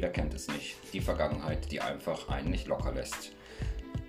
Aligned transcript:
Wer 0.00 0.10
kennt 0.10 0.34
es 0.34 0.48
nicht? 0.48 0.76
Die 0.92 1.00
Vergangenheit, 1.00 1.70
die 1.70 1.80
einfach 1.80 2.28
einen 2.28 2.50
nicht 2.50 2.66
locker 2.66 2.92
lässt. 2.92 3.32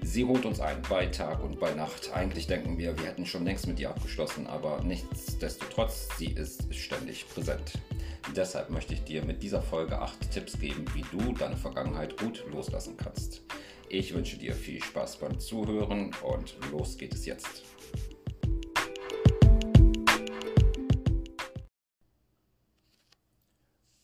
Sie 0.02 0.26
holt 0.26 0.46
uns 0.46 0.60
ein 0.60 0.82
bei 0.90 1.06
Tag 1.08 1.44
und 1.44 1.60
bei 1.60 1.74
Nacht. 1.74 2.12
Eigentlich 2.14 2.48
denken 2.48 2.78
wir, 2.78 2.98
wir 2.98 3.06
hätten 3.06 3.26
schon 3.26 3.46
längst 3.46 3.68
mit 3.68 3.80
ihr 3.80 3.90
abgeschlossen, 3.90 4.48
aber 4.48 4.82
nichtsdestotrotz, 4.84 6.10
sie 6.18 6.32
ist 6.32 6.74
ständig 6.74 7.28
präsent. 7.30 7.74
Deshalb 8.36 8.70
möchte 8.70 8.94
ich 8.94 9.04
dir 9.04 9.24
mit 9.24 9.44
dieser 9.44 9.62
Folge 9.62 10.00
acht 10.00 10.32
Tipps 10.32 10.60
geben, 10.60 10.86
wie 10.94 11.06
du 11.12 11.34
deine 11.34 11.58
Vergangenheit 11.58 12.18
gut 12.18 12.44
loslassen 12.52 12.98
kannst. 12.98 13.42
Ich 13.90 14.14
wünsche 14.14 14.38
dir 14.38 14.56
viel 14.56 14.82
Spaß 14.82 15.18
beim 15.18 15.40
Zuhören 15.40 16.12
und 16.24 16.56
los 16.72 16.98
geht 16.98 17.14
es 17.14 17.26
jetzt. 17.26 17.64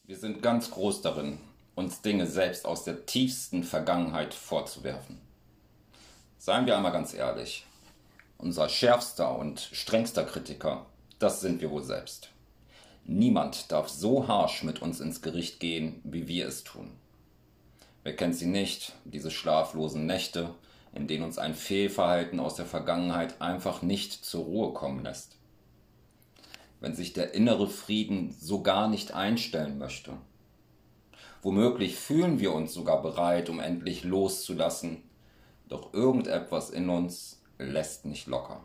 Wir 0.04 0.18
sind 0.18 0.42
ganz 0.42 0.72
groß 0.72 1.02
darin, 1.02 1.40
uns 1.80 2.02
Dinge 2.02 2.28
selbst 2.28 2.66
aus 2.66 2.84
der 2.84 3.06
tiefsten 3.06 3.64
Vergangenheit 3.64 4.34
vorzuwerfen. 4.34 5.18
Seien 6.38 6.66
wir 6.66 6.76
einmal 6.76 6.92
ganz 6.92 7.14
ehrlich. 7.14 7.66
Unser 8.38 8.68
schärfster 8.68 9.38
und 9.38 9.62
strengster 9.72 10.26
Kritiker, 10.26 10.86
das 11.20 11.40
sind 11.40 11.62
wir 11.62 11.72
wohl 11.72 11.84
selbst. 11.84 12.30
Niemand 13.06 13.72
darf 13.72 13.88
so 13.88 14.28
harsch 14.28 14.64
mit 14.64 14.82
uns 14.82 15.00
ins 15.00 15.22
Gericht 15.22 15.60
gehen, 15.62 16.02
wie 16.04 16.28
wir 16.28 16.48
es 16.48 16.64
tun. 16.64 16.92
Wer 18.04 18.16
kennt 18.16 18.36
sie 18.36 18.48
nicht, 18.48 18.94
diese 19.06 19.32
schlaflosen 19.32 20.06
Nächte, 20.06 20.54
in 20.94 21.08
denen 21.08 21.24
uns 21.24 21.38
ein 21.38 21.56
Fehlverhalten 21.56 22.42
aus 22.42 22.56
der 22.56 22.66
Vergangenheit 22.66 23.42
einfach 23.42 23.82
nicht 23.82 24.26
zur 24.26 24.44
Ruhe 24.44 24.74
kommen 24.74 25.04
lässt? 25.04 25.38
Wenn 26.82 26.94
sich 26.94 27.14
der 27.14 27.34
innere 27.34 27.68
Frieden 27.68 28.36
so 28.38 28.62
gar 28.64 28.90
nicht 28.90 29.14
einstellen 29.14 29.78
möchte. 29.78 30.18
Womöglich 31.42 31.96
fühlen 31.96 32.40
wir 32.40 32.54
uns 32.54 32.74
sogar 32.74 33.02
bereit, 33.02 33.50
um 33.50 33.60
endlich 33.60 34.04
loszulassen, 34.04 35.04
doch 35.70 35.94
irgendetwas 35.94 36.70
in 36.70 36.90
uns 36.90 37.42
lässt 37.58 38.06
nicht 38.06 38.28
locker. 38.28 38.62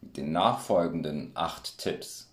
Mit 0.00 0.16
den 0.16 0.32
nachfolgenden 0.32 1.32
acht 1.34 1.78
Tipps 1.78 2.30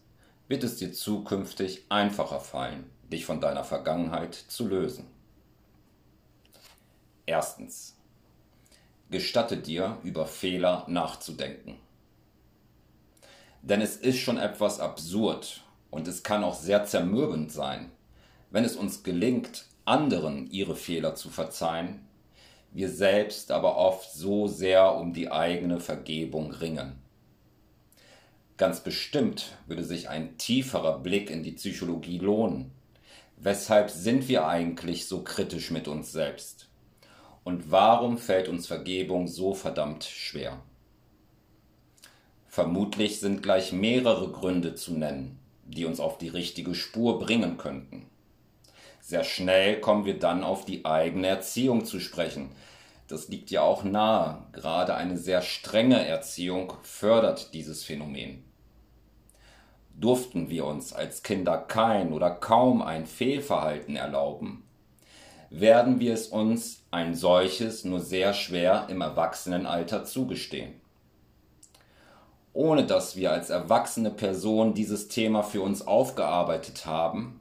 wird 0.48 0.64
es 0.64 0.78
dir 0.78 0.94
zukünftig 0.94 1.86
einfacher 1.90 2.40
fallen, 2.40 2.90
dich 3.12 3.26
von 3.26 3.42
deiner 3.42 3.64
Vergangenheit 3.64 4.36
zu 4.36 4.68
lösen. 4.68 5.08
Erstens. 7.26 7.98
Gestatte 9.10 9.58
dir, 9.58 9.98
über 10.04 10.28
Fehler 10.28 10.86
nachzudenken. 10.88 11.78
Denn 13.62 13.82
es 13.82 13.98
ist 13.98 14.20
schon 14.20 14.38
etwas 14.38 14.80
absurd 14.80 15.64
und 15.90 16.08
es 16.08 16.24
kann 16.24 16.44
auch 16.44 16.56
sehr 16.56 16.86
zermürbend 16.86 17.52
sein, 17.52 17.92
wenn 18.52 18.64
es 18.64 18.76
uns 18.76 19.04
gelingt, 19.04 19.66
anderen 19.86 20.50
ihre 20.52 20.76
Fehler 20.76 21.16
zu 21.16 21.30
verzeihen 21.30 22.06
wir 22.76 22.90
selbst 22.90 23.52
aber 23.52 23.78
oft 23.78 24.12
so 24.12 24.48
sehr 24.48 24.96
um 24.96 25.14
die 25.14 25.32
eigene 25.32 25.80
Vergebung 25.80 26.52
ringen. 26.52 27.00
Ganz 28.58 28.82
bestimmt 28.82 29.58
würde 29.66 29.86
sich 29.86 30.10
ein 30.10 30.38
tieferer 30.38 31.00
Blick 31.00 31.30
in 31.30 31.42
die 31.42 31.54
Psychologie 31.54 32.20
lohnen. 32.20 32.72
Weshalb 33.38 33.90
sind 33.90 34.28
wir 34.28 34.50
eigentlich 34.50 35.08
so 35.08 35.24
kritisch 35.24 35.72
mit 35.72 35.88
uns 35.88 36.12
selbst? 36.12 36.68
Und 37.46 37.72
warum 37.72 38.18
fällt 38.18 38.50
uns 38.50 38.68
Vergebung 38.68 39.30
so 39.30 39.54
verdammt 39.54 40.04
schwer? 40.04 40.62
Vermutlich 42.50 43.22
sind 43.22 43.42
gleich 43.42 43.72
mehrere 43.72 44.30
Gründe 44.34 44.76
zu 44.76 44.96
nennen, 44.96 45.40
die 45.64 45.86
uns 45.86 46.02
auf 46.02 46.18
die 46.18 46.28
richtige 46.28 46.76
Spur 46.76 47.20
bringen 47.20 47.56
könnten. 47.56 48.05
Sehr 49.08 49.24
schnell 49.24 49.80
kommen 49.82 50.06
wir 50.06 50.18
dann 50.18 50.44
auf 50.44 50.66
die 50.66 50.84
eigene 50.84 51.28
Erziehung 51.28 51.86
zu 51.86 52.00
sprechen. 52.00 52.50
Das 53.08 53.28
liegt 53.28 53.52
ja 53.52 53.62
auch 53.62 53.84
nahe. 53.84 54.40
Gerade 54.52 54.96
eine 54.96 55.16
sehr 55.16 55.44
strenge 55.44 56.04
Erziehung 56.08 56.74
fördert 56.82 57.54
dieses 57.54 57.84
Phänomen. 57.84 58.44
Durften 59.94 60.50
wir 60.50 60.66
uns 60.66 60.92
als 60.92 61.22
Kinder 61.22 61.56
kein 61.56 62.14
oder 62.14 62.32
kaum 62.32 62.82
ein 62.82 63.06
Fehlverhalten 63.06 63.96
erlauben, 63.96 64.64
werden 65.52 66.00
wir 66.00 66.16
es 66.16 66.30
uns 66.30 66.82
ein 66.90 67.14
solches 67.14 67.86
nur 67.86 68.00
sehr 68.00 68.34
schwer 68.34 68.88
im 68.90 69.02
Erwachsenenalter 69.02 70.04
zugestehen. 70.06 70.82
Ohne 72.54 72.88
dass 72.88 73.16
wir 73.16 73.32
als 73.32 73.52
erwachsene 73.52 74.10
Person 74.10 74.74
dieses 74.74 75.10
Thema 75.10 75.44
für 75.44 75.62
uns 75.62 75.86
aufgearbeitet 75.86 76.88
haben, 76.88 77.40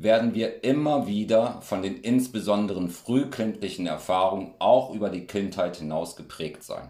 werden 0.00 0.32
wir 0.34 0.62
immer 0.62 1.08
wieder 1.08 1.60
von 1.60 1.82
den 1.82 1.96
insbesonderen 2.00 2.88
frühkindlichen 2.88 3.88
Erfahrungen 3.88 4.54
auch 4.60 4.94
über 4.94 5.10
die 5.10 5.26
Kindheit 5.26 5.76
hinaus 5.76 6.14
geprägt 6.14 6.62
sein. 6.62 6.88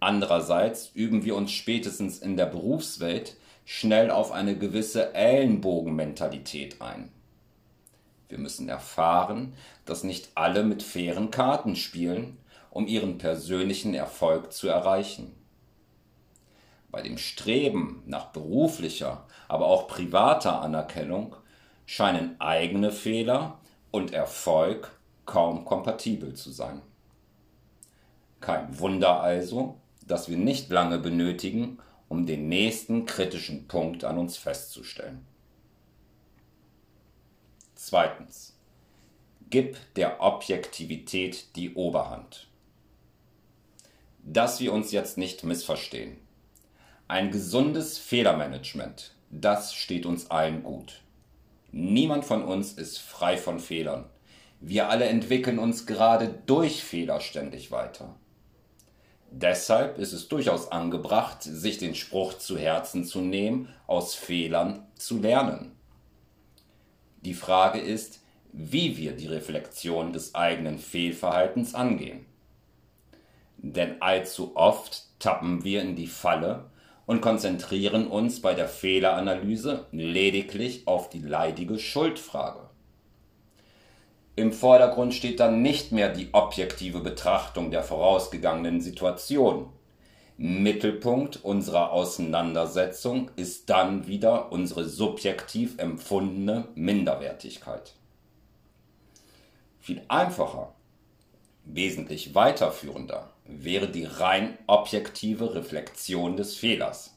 Andererseits 0.00 0.90
üben 0.94 1.24
wir 1.24 1.36
uns 1.36 1.52
spätestens 1.52 2.18
in 2.18 2.36
der 2.36 2.46
Berufswelt 2.46 3.36
schnell 3.64 4.10
auf 4.10 4.32
eine 4.32 4.58
gewisse 4.58 5.14
Ellenbogenmentalität 5.14 6.82
ein. 6.82 7.12
Wir 8.28 8.38
müssen 8.38 8.68
erfahren, 8.68 9.54
dass 9.84 10.02
nicht 10.02 10.30
alle 10.34 10.64
mit 10.64 10.82
fairen 10.82 11.30
Karten 11.30 11.76
spielen, 11.76 12.38
um 12.70 12.88
ihren 12.88 13.18
persönlichen 13.18 13.94
Erfolg 13.94 14.52
zu 14.52 14.66
erreichen. 14.66 15.32
Bei 16.96 17.02
dem 17.02 17.18
Streben 17.18 18.02
nach 18.06 18.28
beruflicher, 18.28 19.26
aber 19.48 19.66
auch 19.66 19.86
privater 19.86 20.62
Anerkennung 20.62 21.36
scheinen 21.84 22.40
eigene 22.40 22.90
Fehler 22.90 23.60
und 23.90 24.14
Erfolg 24.14 24.98
kaum 25.26 25.66
kompatibel 25.66 26.32
zu 26.32 26.50
sein. 26.50 26.80
Kein 28.40 28.78
Wunder 28.78 29.20
also, 29.20 29.78
dass 30.06 30.30
wir 30.30 30.38
nicht 30.38 30.70
lange 30.70 30.98
benötigen, 30.98 31.80
um 32.08 32.24
den 32.24 32.48
nächsten 32.48 33.04
kritischen 33.04 33.68
Punkt 33.68 34.02
an 34.02 34.16
uns 34.16 34.38
festzustellen. 34.38 35.26
Zweitens. 37.74 38.58
Gib 39.50 39.76
der 39.96 40.22
Objektivität 40.22 41.56
die 41.56 41.74
Oberhand. 41.74 42.48
Dass 44.22 44.60
wir 44.60 44.72
uns 44.72 44.92
jetzt 44.92 45.18
nicht 45.18 45.44
missverstehen. 45.44 46.24
Ein 47.08 47.30
gesundes 47.30 47.98
Fehlermanagement, 47.98 49.14
das 49.30 49.74
steht 49.74 50.06
uns 50.06 50.28
allen 50.28 50.64
gut. 50.64 51.02
Niemand 51.70 52.24
von 52.24 52.42
uns 52.42 52.72
ist 52.72 52.98
frei 52.98 53.36
von 53.36 53.60
Fehlern. 53.60 54.06
Wir 54.60 54.88
alle 54.88 55.04
entwickeln 55.04 55.60
uns 55.60 55.86
gerade 55.86 56.42
durch 56.46 56.82
Fehler 56.82 57.20
ständig 57.20 57.70
weiter. 57.70 58.16
Deshalb 59.30 59.98
ist 59.98 60.12
es 60.14 60.26
durchaus 60.26 60.72
angebracht, 60.72 61.44
sich 61.44 61.78
den 61.78 61.94
Spruch 61.94 62.38
zu 62.38 62.58
Herzen 62.58 63.04
zu 63.04 63.20
nehmen, 63.20 63.68
aus 63.86 64.16
Fehlern 64.16 64.84
zu 64.96 65.20
lernen. 65.20 65.76
Die 67.20 67.34
Frage 67.34 67.78
ist, 67.78 68.18
wie 68.52 68.96
wir 68.96 69.12
die 69.12 69.28
Reflexion 69.28 70.12
des 70.12 70.34
eigenen 70.34 70.80
Fehlverhaltens 70.80 71.72
angehen. 71.76 72.26
Denn 73.58 74.02
allzu 74.02 74.56
oft 74.56 75.04
tappen 75.20 75.62
wir 75.62 75.82
in 75.82 75.94
die 75.94 76.08
Falle, 76.08 76.68
und 77.06 77.20
konzentrieren 77.20 78.08
uns 78.08 78.42
bei 78.42 78.54
der 78.54 78.68
Fehleranalyse 78.68 79.86
lediglich 79.92 80.86
auf 80.86 81.08
die 81.08 81.20
leidige 81.20 81.78
Schuldfrage. 81.78 82.68
Im 84.34 84.52
Vordergrund 84.52 85.14
steht 85.14 85.40
dann 85.40 85.62
nicht 85.62 85.92
mehr 85.92 86.12
die 86.12 86.28
objektive 86.32 87.00
Betrachtung 87.00 87.70
der 87.70 87.82
vorausgegangenen 87.82 88.80
Situation. 88.80 89.70
Mittelpunkt 90.36 91.42
unserer 91.42 91.92
Auseinandersetzung 91.92 93.30
ist 93.36 93.70
dann 93.70 94.06
wieder 94.06 94.52
unsere 94.52 94.84
subjektiv 94.84 95.78
empfundene 95.78 96.68
Minderwertigkeit. 96.74 97.94
Viel 99.78 100.02
einfacher, 100.08 100.74
wesentlich 101.64 102.34
weiterführender 102.34 103.30
wäre 103.48 103.88
die 103.88 104.04
rein 104.04 104.58
objektive 104.66 105.54
Reflexion 105.54 106.36
des 106.36 106.56
Fehlers, 106.56 107.16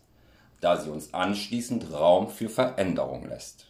da 0.62 0.78
sie 0.78 0.90
uns 0.90 1.14
anschließend 1.14 1.92
Raum 1.92 2.30
für 2.30 2.50
Veränderung 2.50 3.28
lässt. 3.28 3.68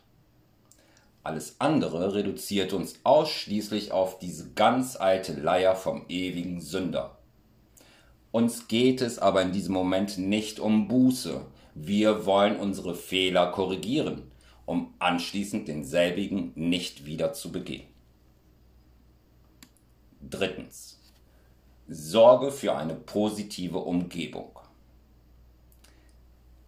Alles 1.23 1.57
andere 1.59 2.13
reduziert 2.13 2.73
uns 2.73 2.99
ausschließlich 3.03 3.91
auf 3.91 4.19
diese 4.19 4.51
ganz 4.53 4.95
alte 4.95 5.33
Leier 5.33 5.75
vom 5.75 6.05
ewigen 6.07 6.61
Sünder. 6.61 7.17
Uns 8.31 8.67
geht 8.67 9.01
es 9.01 9.19
aber 9.19 9.41
in 9.41 9.51
diesem 9.51 9.73
Moment 9.73 10.17
nicht 10.17 10.59
um 10.59 10.87
Buße. 10.87 11.45
Wir 11.75 12.25
wollen 12.25 12.57
unsere 12.57 12.95
Fehler 12.95 13.51
korrigieren, 13.51 14.31
um 14.65 14.93
anschließend 14.99 15.67
denselbigen 15.67 16.51
nicht 16.55 17.05
wieder 17.05 17.33
zu 17.33 17.51
begehen. 17.51 17.87
Drittens. 20.21 20.99
Sorge 21.91 22.51
für 22.51 22.75
eine 22.75 22.93
positive 22.93 23.79
Umgebung. 23.79 24.59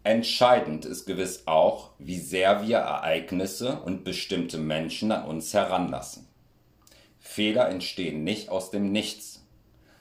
Entscheidend 0.03 0.83
ist 0.83 1.05
gewiss 1.05 1.43
auch, 1.45 1.91
wie 1.99 2.17
sehr 2.17 2.65
wir 2.67 2.77
Ereignisse 2.77 3.81
und 3.81 4.03
bestimmte 4.03 4.57
Menschen 4.57 5.11
an 5.11 5.25
uns 5.25 5.53
heranlassen. 5.53 6.27
Fehler 7.19 7.69
entstehen 7.69 8.23
nicht 8.23 8.49
aus 8.49 8.71
dem 8.71 8.91
Nichts. 8.91 9.45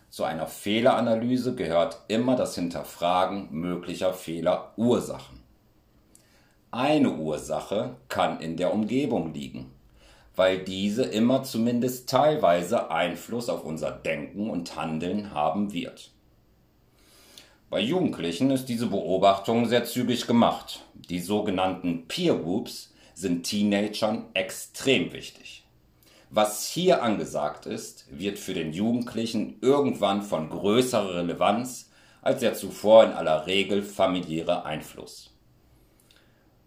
Zu 0.08 0.25
einer 0.25 0.46
Fehleranalyse 0.46 1.55
gehört 1.55 1.99
immer 2.08 2.34
das 2.34 2.55
Hinterfragen 2.55 3.49
möglicher 3.50 4.14
Fehlerursachen. 4.14 5.43
Eine 6.70 7.11
Ursache 7.11 7.96
kann 8.08 8.40
in 8.40 8.56
der 8.56 8.73
Umgebung 8.73 9.34
liegen, 9.34 9.70
weil 10.37 10.59
diese 10.59 11.05
immer 11.05 11.43
zumindest 11.43 12.09
teilweise 12.09 12.91
Einfluss 12.91 13.49
auf 13.49 13.65
unser 13.65 13.91
Denken 13.91 14.50
und 14.50 14.77
Handeln 14.77 15.35
haben 15.35 15.73
wird. 15.73 16.12
Bei 17.69 17.81
Jugendlichen 17.81 18.50
ist 18.50 18.67
diese 18.67 18.87
Beobachtung 18.87 19.67
sehr 19.67 19.85
zügig 19.85 20.27
gemacht. 20.27 20.85
Die 20.94 21.21
sogenannten 21.21 22.09
Peer 22.09 22.35
Groups 22.35 22.93
sind 23.15 23.44
Teenagern 23.44 24.27
extrem 24.35 25.12
wichtig. 25.12 25.65
Was 26.31 26.67
hier 26.67 27.03
angesagt 27.03 27.67
ist, 27.67 28.06
wird 28.11 28.38
für 28.38 28.55
den 28.55 28.73
Jugendlichen 28.73 29.59
irgendwann 29.61 30.23
von 30.23 30.49
größerer 30.49 31.17
Relevanz 31.17 31.91
als 32.23 32.41
der 32.41 32.55
zuvor 32.55 33.05
in 33.05 33.12
aller 33.12 33.47
Regel 33.47 33.83
familiäre 33.83 34.65
Einfluss. 34.65 35.31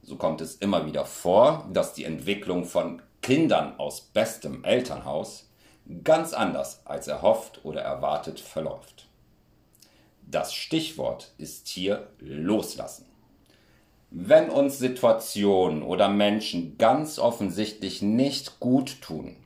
So 0.02 0.18
kommt 0.18 0.42
es 0.42 0.56
immer 0.56 0.86
wieder 0.86 1.06
vor, 1.06 1.70
dass 1.72 1.94
die 1.94 2.04
Entwicklung 2.04 2.66
von 2.66 3.02
Kindern 3.24 3.80
aus 3.80 4.02
bestem 4.02 4.64
Elternhaus 4.64 5.50
ganz 6.04 6.34
anders 6.34 6.82
als 6.86 7.08
erhofft 7.08 7.62
oder 7.64 7.82
erwartet 7.82 8.40
verläuft. 8.40 9.08
Das 10.22 10.54
Stichwort 10.54 11.34
ist 11.38 11.68
hier 11.68 12.08
loslassen. 12.20 13.06
Wenn 14.12 14.50
uns 14.50 14.78
Situationen 14.78 15.84
oder 15.84 16.10
Menschen 16.10 16.78
ganz 16.78 17.18
offensichtlich 17.18 18.02
nicht 18.02 18.60
gut 18.60 19.02
tun, 19.02 19.38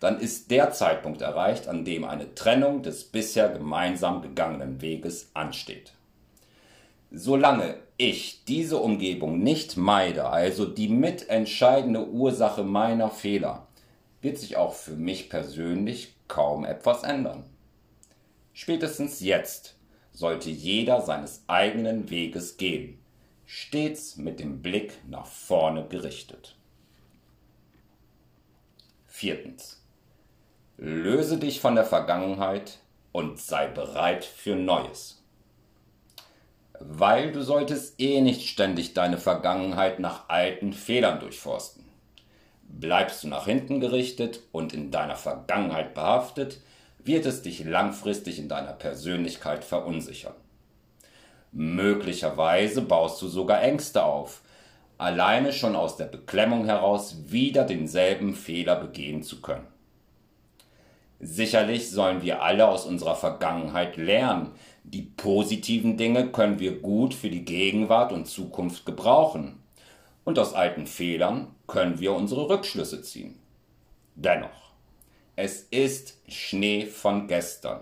dann 0.00 0.18
ist 0.18 0.50
der 0.50 0.72
Zeitpunkt 0.72 1.22
erreicht, 1.22 1.68
an 1.68 1.84
dem 1.84 2.04
eine 2.04 2.34
Trennung 2.34 2.82
des 2.82 3.04
bisher 3.04 3.48
gemeinsam 3.48 4.22
gegangenen 4.22 4.82
Weges 4.82 5.30
ansteht. 5.34 5.92
Solange 7.12 7.76
ich 7.96 8.44
diese 8.44 8.78
Umgebung 8.78 9.40
nicht 9.40 9.76
meide, 9.76 10.28
also 10.28 10.64
die 10.64 10.88
mitentscheidende 10.88 12.08
Ursache 12.08 12.62
meiner 12.62 13.10
Fehler, 13.10 13.66
wird 14.22 14.38
sich 14.38 14.56
auch 14.56 14.74
für 14.74 14.94
mich 14.94 15.28
persönlich 15.28 16.14
kaum 16.28 16.64
etwas 16.64 17.02
ändern. 17.02 17.44
Spätestens 18.52 19.20
jetzt 19.20 19.76
sollte 20.12 20.50
jeder 20.50 21.00
seines 21.00 21.42
eigenen 21.48 22.10
Weges 22.10 22.56
gehen, 22.56 22.98
stets 23.44 24.16
mit 24.16 24.38
dem 24.38 24.62
Blick 24.62 24.98
nach 25.08 25.26
vorne 25.26 25.86
gerichtet. 25.88 26.56
Viertens. 29.06 29.82
Löse 30.76 31.38
dich 31.38 31.60
von 31.60 31.74
der 31.74 31.84
Vergangenheit 31.84 32.78
und 33.12 33.40
sei 33.40 33.66
bereit 33.66 34.24
für 34.24 34.54
Neues. 34.54 35.19
Weil 36.80 37.30
du 37.30 37.42
solltest 37.42 38.00
eh 38.00 38.22
nicht 38.22 38.48
ständig 38.48 38.94
deine 38.94 39.18
Vergangenheit 39.18 40.00
nach 40.00 40.28
alten 40.28 40.72
Fehlern 40.72 41.20
durchforsten. 41.20 41.84
Bleibst 42.62 43.22
du 43.22 43.28
nach 43.28 43.44
hinten 43.44 43.80
gerichtet 43.80 44.40
und 44.50 44.72
in 44.72 44.90
deiner 44.90 45.16
Vergangenheit 45.16 45.92
behaftet, 45.92 46.60
wird 47.04 47.26
es 47.26 47.42
dich 47.42 47.64
langfristig 47.64 48.38
in 48.38 48.48
deiner 48.48 48.72
Persönlichkeit 48.72 49.62
verunsichern. 49.62 50.34
Möglicherweise 51.52 52.80
baust 52.80 53.20
du 53.20 53.28
sogar 53.28 53.62
Ängste 53.62 54.04
auf, 54.04 54.40
alleine 54.96 55.52
schon 55.52 55.76
aus 55.76 55.96
der 55.96 56.06
Beklemmung 56.06 56.64
heraus 56.64 57.16
wieder 57.26 57.64
denselben 57.64 58.34
Fehler 58.34 58.76
begehen 58.76 59.22
zu 59.22 59.42
können. 59.42 59.66
Sicherlich 61.22 61.90
sollen 61.90 62.22
wir 62.22 62.42
alle 62.42 62.66
aus 62.66 62.86
unserer 62.86 63.14
Vergangenheit 63.14 63.98
lernen. 63.98 64.52
Die 64.84 65.02
positiven 65.02 65.96
Dinge 65.96 66.32
können 66.32 66.58
wir 66.58 66.80
gut 66.80 67.14
für 67.14 67.30
die 67.30 67.44
Gegenwart 67.44 68.12
und 68.12 68.26
Zukunft 68.26 68.86
gebrauchen. 68.86 69.62
Und 70.24 70.38
aus 70.38 70.54
alten 70.54 70.86
Fehlern 70.86 71.48
können 71.66 72.00
wir 72.00 72.12
unsere 72.12 72.48
Rückschlüsse 72.48 73.02
ziehen. 73.02 73.38
Dennoch, 74.14 74.72
es 75.36 75.62
ist 75.70 76.18
Schnee 76.28 76.86
von 76.86 77.28
gestern. 77.28 77.80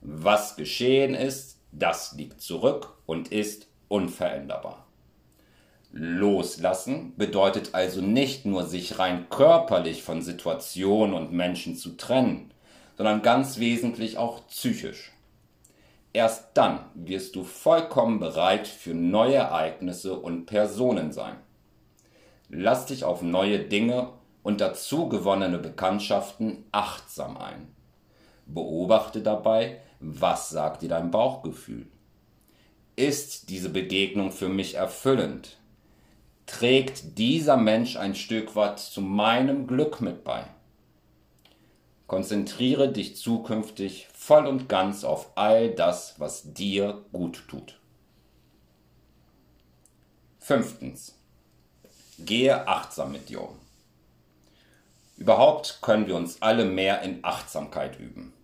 Was 0.00 0.56
geschehen 0.56 1.14
ist, 1.14 1.58
das 1.72 2.12
liegt 2.12 2.40
zurück 2.40 2.94
und 3.06 3.32
ist 3.32 3.66
unveränderbar. 3.88 4.86
Loslassen 5.96 7.14
bedeutet 7.16 7.70
also 7.72 8.00
nicht 8.00 8.46
nur 8.46 8.66
sich 8.66 8.98
rein 8.98 9.28
körperlich 9.30 10.02
von 10.02 10.22
Situationen 10.22 11.14
und 11.14 11.32
Menschen 11.32 11.76
zu 11.76 11.96
trennen, 11.96 12.50
sondern 12.96 13.22
ganz 13.22 13.58
wesentlich 13.58 14.18
auch 14.18 14.46
psychisch. 14.48 15.13
Erst 16.14 16.50
dann 16.54 16.78
wirst 16.94 17.34
du 17.34 17.42
vollkommen 17.42 18.20
bereit 18.20 18.68
für 18.68 18.94
neue 18.94 19.34
Ereignisse 19.34 20.14
und 20.14 20.46
Personen 20.46 21.10
sein. 21.10 21.34
Lass 22.48 22.86
dich 22.86 23.02
auf 23.02 23.20
neue 23.20 23.58
Dinge 23.58 24.10
und 24.44 24.60
dazu 24.60 25.08
gewonnene 25.08 25.58
Bekanntschaften 25.58 26.64
achtsam 26.70 27.36
ein. 27.36 27.66
Beobachte 28.46 29.22
dabei, 29.22 29.80
was 29.98 30.50
sagt 30.50 30.82
dir 30.82 30.88
dein 30.88 31.10
Bauchgefühl? 31.10 31.88
Ist 32.94 33.50
diese 33.50 33.70
Begegnung 33.70 34.30
für 34.30 34.48
mich 34.48 34.76
erfüllend? 34.76 35.56
Trägt 36.46 37.18
dieser 37.18 37.56
Mensch 37.56 37.96
ein 37.96 38.14
Stück 38.14 38.54
weit 38.54 38.78
zu 38.78 39.00
meinem 39.00 39.66
Glück 39.66 40.00
mit 40.00 40.22
bei? 40.22 40.44
Konzentriere 42.06 42.92
dich 42.92 43.16
zukünftig 43.16 44.08
voll 44.12 44.46
und 44.46 44.68
ganz 44.68 45.04
auf 45.04 45.30
all 45.36 45.70
das, 45.70 46.14
was 46.18 46.52
dir 46.52 47.02
gut 47.12 47.44
tut. 47.48 47.78
Fünftens. 50.38 51.14
Gehe 52.18 52.68
achtsam 52.68 53.12
mit 53.12 53.30
dir 53.30 53.42
um. 53.42 53.58
Überhaupt 55.16 55.78
können 55.80 56.06
wir 56.06 56.16
uns 56.16 56.42
alle 56.42 56.64
mehr 56.64 57.02
in 57.02 57.24
Achtsamkeit 57.24 57.98
üben. 57.98 58.34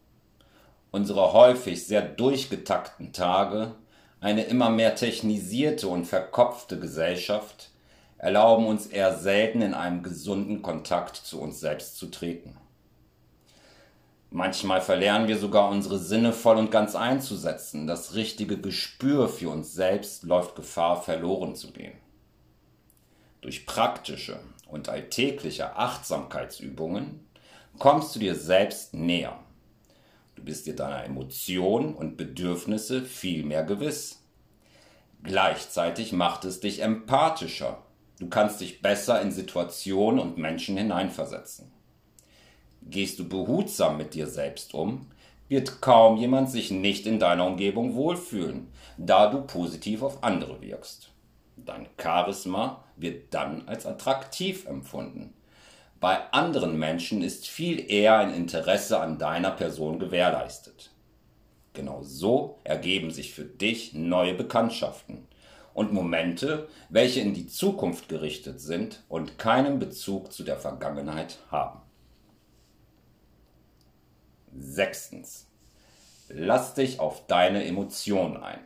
Unsere 0.93 1.33
häufig 1.33 1.87
sehr 1.87 2.03
durchgetakten 2.03 3.13
Tage, 3.13 3.75
eine 4.21 4.45
immer 4.45 4.71
mehr 4.71 4.95
technisierte 4.95 5.89
und 5.89 6.07
verkopfte 6.07 6.81
Gesellschaft 6.81 7.71
erlauben 8.19 8.67
uns 8.67 8.87
eher 8.87 9.17
selten 9.17 9.63
in 9.63 9.75
einem 9.75 10.03
gesunden 10.03 10.63
Kontakt 10.63 11.17
zu 11.17 11.41
uns 11.41 11.61
selbst 11.61 11.97
zu 11.97 12.07
treten. 12.07 12.57
Manchmal 14.33 14.81
verlernen 14.81 15.27
wir 15.27 15.39
sogar 15.39 15.69
unsere 15.71 15.99
Sinne 15.99 16.33
voll 16.33 16.57
und 16.57 16.71
ganz 16.71 16.95
einzusetzen. 16.95 17.89
Das 17.89 18.15
richtige 18.15 18.61
Gespür 18.61 19.29
für 19.29 19.51
uns 19.51 19.75
selbst 19.75 20.23
läuft 20.23 20.55
Gefahr, 20.55 21.03
verloren 21.03 21.57
zu 21.57 21.73
gehen. 21.73 21.99
Durch 23.41 23.67
praktische 23.67 24.39
und 24.69 24.89
alltägliche 24.89 25.75
Achtsamkeitsübungen 25.77 27.27
kommst 27.79 28.15
du 28.15 28.21
dir 28.21 28.37
selbst 28.37 28.95
näher. 28.95 29.37
Du 30.37 30.45
bist 30.45 30.67
dir 30.67 30.77
deiner 30.77 31.05
Emotionen 31.05 31.95
und 31.95 32.17
Bedürfnisse 32.17 33.03
viel 33.03 33.45
mehr 33.45 33.65
gewiss. 33.65 34.23
Gleichzeitig 35.25 36.13
macht 36.13 36.45
es 36.45 36.61
dich 36.61 36.83
empathischer. 36.83 37.83
Du 38.21 38.29
kannst 38.29 38.61
dich 38.61 38.81
besser 38.81 39.21
in 39.21 39.33
Situationen 39.33 40.21
und 40.21 40.39
Menschen 40.39 40.77
hineinversetzen. 40.77 41.80
Gehst 42.91 43.21
du 43.21 43.29
behutsam 43.29 43.99
mit 43.99 44.15
dir 44.15 44.27
selbst 44.27 44.75
um, 44.75 45.07
wird 45.49 45.81
kaum 45.81 46.17
jemand 46.17 46.51
sich 46.51 46.73
nicht 46.73 47.07
in 47.07 47.21
deiner 47.21 47.47
Umgebung 47.47 47.95
wohlfühlen, 47.95 48.67
da 48.99 49.29
du 49.31 49.43
positiv 49.43 50.03
auf 50.03 50.25
andere 50.25 50.61
wirkst. 50.61 51.11
Dein 51.57 51.89
Charisma 52.01 52.85
wird 52.97 53.33
dann 53.33 53.69
als 53.69 53.87
attraktiv 53.87 54.67
empfunden. 54.67 55.35
Bei 56.01 56.33
anderen 56.33 56.79
Menschen 56.79 57.23
ist 57.23 57.47
viel 57.47 57.91
eher 57.91 58.19
ein 58.19 58.35
Interesse 58.35 58.99
an 58.99 59.19
deiner 59.19 59.53
Person 59.53 59.99
gewährleistet. 59.99 60.91
Genau 61.75 62.03
so 62.03 62.59
ergeben 62.65 63.13
sich 63.13 63.33
für 63.33 63.45
dich 63.45 63.95
neue 63.95 64.35
Bekanntschaften 64.35 65.29
und 65.75 65.93
Momente, 65.93 66.69
welche 66.89 67.21
in 67.21 67.35
die 67.35 67.47
Zukunft 67.47 68.09
gerichtet 68.09 68.61
sind 68.61 69.05
und 69.09 69.39
keinen 69.39 69.79
Bezug 69.79 70.33
zu 70.33 70.43
der 70.43 70.57
Vergangenheit 70.57 71.39
haben. 71.51 71.81
Sechstens. 74.59 75.47
Lass 76.29 76.75
dich 76.75 77.01
auf 77.01 77.27
deine 77.27 77.65
Emotionen 77.65 78.37
ein. 78.37 78.61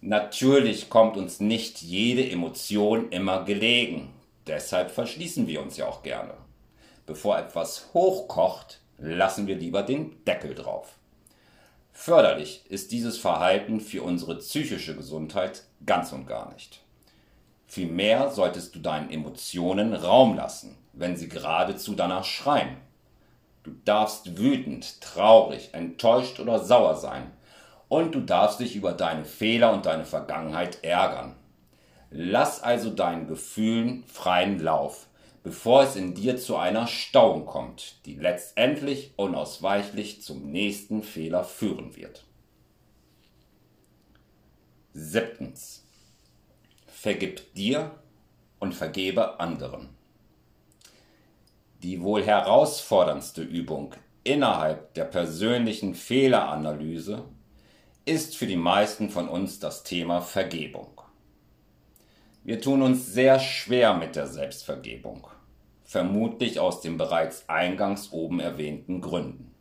Natürlich 0.00 0.90
kommt 0.90 1.16
uns 1.16 1.38
nicht 1.38 1.80
jede 1.80 2.28
Emotion 2.28 3.10
immer 3.10 3.44
gelegen. 3.44 4.12
Deshalb 4.46 4.90
verschließen 4.90 5.46
wir 5.46 5.62
uns 5.62 5.76
ja 5.76 5.86
auch 5.86 6.02
gerne. 6.02 6.34
Bevor 7.06 7.38
etwas 7.38 7.90
hochkocht, 7.94 8.80
lassen 8.98 9.46
wir 9.46 9.56
lieber 9.56 9.82
den 9.82 10.24
Deckel 10.24 10.54
drauf. 10.54 10.96
Förderlich 11.92 12.64
ist 12.68 12.90
dieses 12.90 13.18
Verhalten 13.18 13.80
für 13.80 14.02
unsere 14.02 14.38
psychische 14.38 14.96
Gesundheit 14.96 15.64
ganz 15.86 16.12
und 16.12 16.26
gar 16.26 16.52
nicht. 16.52 16.80
Vielmehr 17.66 18.30
solltest 18.30 18.74
du 18.74 18.80
deinen 18.80 19.10
Emotionen 19.10 19.94
Raum 19.94 20.36
lassen, 20.36 20.76
wenn 20.92 21.16
sie 21.16 21.28
geradezu 21.28 21.94
danach 21.94 22.24
schreien. 22.24 22.76
Du 23.62 23.70
darfst 23.84 24.38
wütend, 24.38 25.00
traurig, 25.00 25.70
enttäuscht 25.72 26.40
oder 26.40 26.58
sauer 26.58 26.96
sein. 26.96 27.32
Und 27.88 28.14
du 28.14 28.20
darfst 28.20 28.60
dich 28.60 28.74
über 28.74 28.92
deine 28.92 29.24
Fehler 29.24 29.72
und 29.72 29.86
deine 29.86 30.04
Vergangenheit 30.04 30.82
ärgern. 30.82 31.36
Lass 32.10 32.62
also 32.62 32.90
deinen 32.90 33.26
Gefühlen 33.26 34.04
freien 34.04 34.58
Lauf, 34.58 35.06
bevor 35.42 35.82
es 35.82 35.96
in 35.96 36.14
dir 36.14 36.36
zu 36.36 36.56
einer 36.56 36.86
Stauung 36.86 37.46
kommt, 37.46 38.04
die 38.06 38.14
letztendlich 38.14 39.12
unausweichlich 39.16 40.22
zum 40.22 40.50
nächsten 40.50 41.02
Fehler 41.02 41.44
führen 41.44 41.96
wird. 41.96 42.24
Siebtens 44.92 45.84
vergib 46.86 47.54
dir 47.54 47.90
und 48.58 48.74
vergebe 48.74 49.40
anderen. 49.40 49.88
Die 51.82 52.00
wohl 52.00 52.22
herausforderndste 52.22 53.42
Übung 53.42 53.94
innerhalb 54.22 54.94
der 54.94 55.04
persönlichen 55.04 55.96
Fehleranalyse 55.96 57.24
ist 58.04 58.36
für 58.36 58.46
die 58.46 58.56
meisten 58.56 59.10
von 59.10 59.28
uns 59.28 59.58
das 59.58 59.82
Thema 59.82 60.20
Vergebung. 60.20 61.00
Wir 62.44 62.60
tun 62.60 62.82
uns 62.82 63.06
sehr 63.06 63.40
schwer 63.40 63.94
mit 63.94 64.14
der 64.14 64.28
Selbstvergebung, 64.28 65.26
vermutlich 65.82 66.60
aus 66.60 66.80
den 66.80 66.98
bereits 66.98 67.48
eingangs 67.48 68.12
oben 68.12 68.38
erwähnten 68.38 69.00
Gründen. 69.00 69.52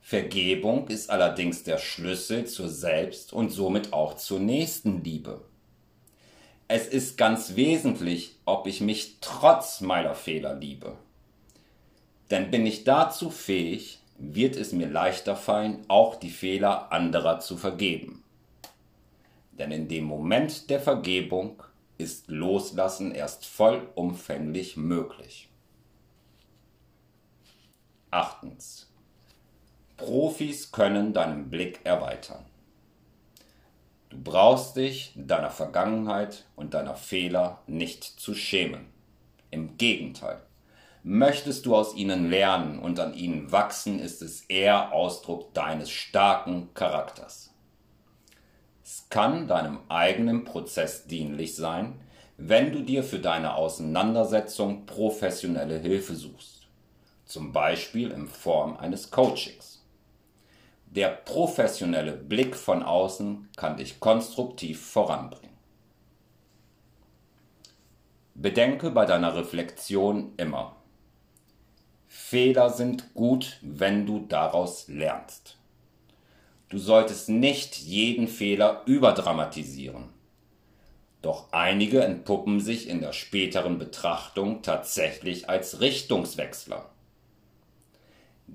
Vergebung 0.00 0.88
ist 0.88 1.10
allerdings 1.10 1.62
der 1.62 1.78
Schlüssel 1.78 2.46
zur 2.46 2.68
Selbst- 2.68 3.32
und 3.32 3.50
somit 3.50 3.92
auch 3.92 4.16
zur 4.16 4.40
Nächstenliebe. 4.40 5.44
Es 6.74 6.86
ist 6.86 7.18
ganz 7.18 7.54
wesentlich, 7.54 8.34
ob 8.46 8.66
ich 8.66 8.80
mich 8.80 9.18
trotz 9.20 9.82
meiner 9.82 10.14
Fehler 10.14 10.54
liebe. 10.54 10.96
Denn 12.30 12.50
bin 12.50 12.64
ich 12.64 12.84
dazu 12.84 13.28
fähig, 13.28 14.00
wird 14.16 14.56
es 14.56 14.72
mir 14.72 14.88
leichter 14.88 15.36
fallen, 15.36 15.84
auch 15.88 16.16
die 16.16 16.30
Fehler 16.30 16.90
anderer 16.90 17.40
zu 17.40 17.58
vergeben. 17.58 18.24
Denn 19.50 19.70
in 19.70 19.86
dem 19.86 20.04
Moment 20.04 20.70
der 20.70 20.80
Vergebung 20.80 21.62
ist 21.98 22.28
Loslassen 22.28 23.12
erst 23.14 23.44
vollumfänglich 23.44 24.78
möglich. 24.78 25.50
Achtens. 28.10 28.90
Profis 29.98 30.72
können 30.72 31.12
deinen 31.12 31.50
Blick 31.50 31.80
erweitern. 31.84 32.46
Du 34.12 34.18
brauchst 34.22 34.76
dich 34.76 35.14
deiner 35.16 35.48
Vergangenheit 35.48 36.44
und 36.54 36.74
deiner 36.74 36.96
Fehler 36.96 37.62
nicht 37.66 38.04
zu 38.04 38.34
schämen. 38.34 38.92
Im 39.50 39.78
Gegenteil. 39.78 40.42
Möchtest 41.02 41.64
du 41.64 41.74
aus 41.74 41.94
ihnen 41.94 42.28
lernen 42.28 42.78
und 42.78 43.00
an 43.00 43.14
ihnen 43.14 43.50
wachsen, 43.52 43.98
ist 43.98 44.20
es 44.20 44.42
eher 44.42 44.92
Ausdruck 44.92 45.54
deines 45.54 45.88
starken 45.88 46.74
Charakters. 46.74 47.54
Es 48.84 49.06
kann 49.08 49.48
deinem 49.48 49.78
eigenen 49.88 50.44
Prozess 50.44 51.06
dienlich 51.06 51.56
sein, 51.56 51.98
wenn 52.36 52.70
du 52.70 52.82
dir 52.82 53.04
für 53.04 53.18
deine 53.18 53.54
Auseinandersetzung 53.54 54.84
professionelle 54.84 55.78
Hilfe 55.78 56.14
suchst, 56.16 56.68
zum 57.24 57.50
Beispiel 57.54 58.10
in 58.10 58.28
Form 58.28 58.76
eines 58.76 59.10
Coachings. 59.10 59.81
Der 60.94 61.08
professionelle 61.08 62.12
Blick 62.12 62.54
von 62.54 62.82
außen 62.82 63.48
kann 63.56 63.78
dich 63.78 63.98
konstruktiv 63.98 64.84
voranbringen. 64.84 65.56
Bedenke 68.34 68.90
bei 68.90 69.06
deiner 69.06 69.34
Reflexion 69.34 70.34
immer, 70.36 70.76
Fehler 72.08 72.68
sind 72.68 73.14
gut, 73.14 73.58
wenn 73.62 74.04
du 74.04 74.26
daraus 74.28 74.86
lernst. 74.88 75.56
Du 76.68 76.76
solltest 76.76 77.30
nicht 77.30 77.78
jeden 77.78 78.28
Fehler 78.28 78.82
überdramatisieren. 78.84 80.10
Doch 81.22 81.50
einige 81.52 82.02
entpuppen 82.04 82.60
sich 82.60 82.86
in 82.86 83.00
der 83.00 83.14
späteren 83.14 83.78
Betrachtung 83.78 84.60
tatsächlich 84.60 85.48
als 85.48 85.80
Richtungswechsler. 85.80 86.90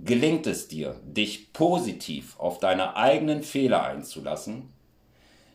Gelingt 0.03 0.45
es 0.45 0.67
dir, 0.67 1.01
dich 1.03 1.51
positiv 1.53 2.39
auf 2.39 2.59
deine 2.59 2.95
eigenen 2.95 3.41
Fehler 3.41 3.83
einzulassen, 3.83 4.71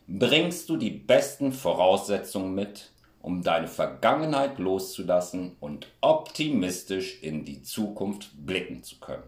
bringst 0.05 0.67
du 0.67 0.75
die 0.75 0.91
besten 0.91 1.53
Voraussetzungen 1.53 2.53
mit, 2.53 2.91
um 3.21 3.41
deine 3.41 3.67
Vergangenheit 3.67 4.59
loszulassen 4.59 5.55
und 5.61 5.87
optimistisch 6.01 7.23
in 7.23 7.45
die 7.45 7.61
Zukunft 7.61 8.31
blicken 8.45 8.83
zu 8.83 8.99
können. 8.99 9.23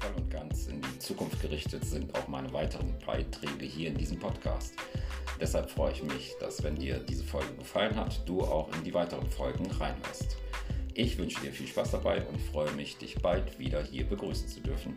Voll 0.00 0.14
und 0.16 0.30
ganz 0.30 0.66
in 0.66 0.80
die 0.80 0.98
Zukunft 0.98 1.42
gerichtet 1.42 1.84
sind 1.84 2.14
auch 2.16 2.26
meine 2.26 2.50
weiteren 2.54 2.98
Beiträge 3.04 3.66
hier 3.66 3.88
in 3.88 3.98
diesem 3.98 4.18
Podcast. 4.18 4.74
Deshalb 5.40 5.70
freue 5.70 5.92
ich 5.92 6.02
mich, 6.02 6.34
dass 6.40 6.62
wenn 6.62 6.76
dir 6.76 6.98
diese 6.98 7.24
Folge 7.24 7.52
gefallen 7.54 7.96
hat, 7.96 8.26
du 8.28 8.42
auch 8.42 8.68
in 8.76 8.84
die 8.84 8.94
weiteren 8.94 9.28
Folgen 9.28 9.70
reinhörst. 9.70 10.36
Ich 10.94 11.16
wünsche 11.18 11.40
dir 11.40 11.52
viel 11.52 11.66
Spaß 11.66 11.92
dabei 11.92 12.24
und 12.26 12.38
freue 12.38 12.70
mich, 12.72 12.98
dich 12.98 13.16
bald 13.20 13.58
wieder 13.58 13.82
hier 13.82 14.04
begrüßen 14.04 14.46
zu 14.46 14.60
dürfen. 14.60 14.94